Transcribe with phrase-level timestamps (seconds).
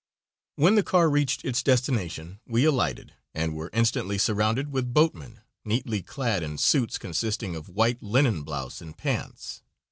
[0.55, 6.01] When the car reached its destination we alighted, and were instantly surrounded with boatman, neatly
[6.01, 9.61] clad in suits consisting of white linen blouse and pants.